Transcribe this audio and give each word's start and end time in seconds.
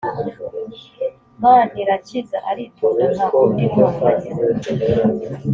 manirakiza 1.41 2.37
aritonda 2.49 3.05
ntakunda 3.13 3.59
intonganya 3.67 4.29